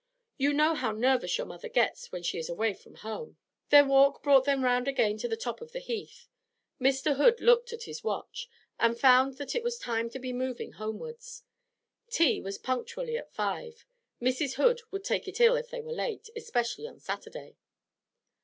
You 0.39 0.51
know 0.53 0.73
how 0.73 0.93
nervous 0.93 1.37
your 1.37 1.45
mother 1.45 1.69
gets 1.69 2.11
when 2.11 2.23
she 2.23 2.39
is 2.39 2.49
away 2.49 2.73
from 2.73 2.95
home.' 2.95 3.37
Their 3.69 3.85
walk 3.85 4.23
brought 4.23 4.45
them 4.45 4.63
round 4.63 4.87
again 4.87 5.15
to 5.19 5.27
the 5.27 5.37
top 5.37 5.61
of 5.61 5.73
the 5.73 5.79
Heath. 5.79 6.27
Mr. 6.81 7.17
Hood 7.17 7.39
looked 7.39 7.71
at 7.71 7.83
his 7.83 8.03
watch, 8.03 8.49
and 8.79 8.99
found 8.99 9.37
that 9.37 9.53
it 9.53 9.63
was 9.63 9.77
time 9.77 10.09
to 10.09 10.17
be 10.17 10.33
moving 10.33 10.71
homewards. 10.71 11.43
Tea 12.09 12.41
was 12.41 12.57
punctually 12.57 13.15
at 13.15 13.31
five. 13.31 13.85
Mrs. 14.19 14.55
Hood 14.55 14.81
would 14.89 15.03
take 15.03 15.27
it 15.27 15.39
ill 15.39 15.55
if 15.55 15.69
they 15.69 15.81
were 15.81 15.93
late, 15.93 16.31
especially 16.35 16.87
on 16.87 16.99
Saturday. 16.99 17.55